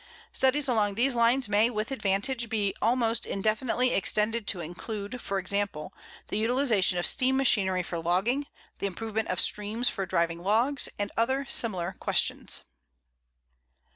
Studies 0.31 0.67
along 0.67 0.95
these 0.95 1.13
lines 1.13 1.47
may 1.47 1.69
with 1.69 1.91
advantage 1.91 2.49
be 2.49 2.73
almost 2.81 3.23
indefinitely 3.23 3.93
extended 3.93 4.47
to 4.47 4.59
include, 4.59 5.21
for 5.21 5.37
example 5.37 5.93
the 6.29 6.39
utilization 6.39 6.97
of 6.97 7.05
steam 7.05 7.37
machinery 7.37 7.83
for 7.83 7.99
logging, 7.99 8.47
the 8.79 8.87
improvement 8.87 9.27
of 9.27 9.39
streams 9.39 9.89
for 9.89 10.07
driving 10.07 10.39
logs, 10.39 10.89
and 10.97 11.11
other 11.15 11.45
similar 11.49 11.95
questions. 11.99 12.63